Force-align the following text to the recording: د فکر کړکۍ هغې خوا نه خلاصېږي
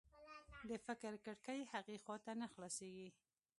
د 0.69 0.71
فکر 0.85 1.13
کړکۍ 1.25 1.59
هغې 1.73 1.95
خوا 2.03 2.33
نه 2.41 2.47
خلاصېږي 2.53 3.09